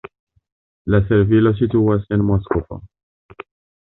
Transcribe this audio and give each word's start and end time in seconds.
La 0.93 1.01
servilo 1.11 1.51
situas 1.59 2.07
en 2.17 2.23
Moskvo. 2.31 2.79